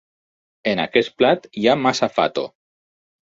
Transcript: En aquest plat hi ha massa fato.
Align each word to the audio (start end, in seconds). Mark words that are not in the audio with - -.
En 0.71 0.79
aquest 0.85 1.11
plat 1.19 1.45
hi 1.63 1.67
ha 1.73 1.77
massa 1.83 2.09
fato. 2.17 2.47